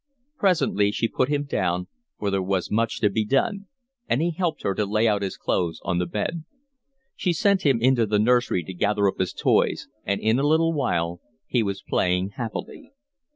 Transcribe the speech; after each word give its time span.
Presently 0.35 0.91
she 0.91 1.07
put 1.07 1.29
him 1.29 1.43
down, 1.43 1.85
for 2.17 2.31
there 2.31 2.41
was 2.41 2.71
much 2.71 3.01
to 3.01 3.09
be 3.11 3.23
done, 3.23 3.67
and 4.09 4.19
he 4.19 4.31
helped 4.31 4.63
her 4.63 4.73
to 4.73 4.87
lay 4.87 5.07
out 5.07 5.21
his 5.21 5.37
clothes 5.37 5.79
on 5.85 5.99
the 5.99 6.07
bed. 6.07 6.43
She 7.15 7.31
sent 7.33 7.61
him 7.67 7.79
into 7.79 8.07
the 8.07 8.17
nursery 8.17 8.63
to 8.63 8.73
gather 8.73 9.07
up 9.07 9.19
his 9.19 9.31
toys, 9.31 9.87
and 10.03 10.19
in 10.19 10.39
a 10.39 10.47
little 10.47 10.73
while 10.73 11.21
he 11.45 11.61
was 11.61 11.83
playing 11.83 12.29
happily. 12.29 12.93